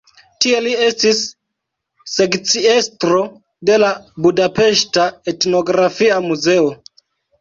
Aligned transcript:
Tie 0.43 0.59
li 0.67 0.71
estis 0.85 1.19
sekciestro 2.13 3.19
de 3.71 3.77
la 3.83 3.91
budapeŝta 4.27 5.07
Etnografia 5.35 6.19
Muzeo. 6.31 6.71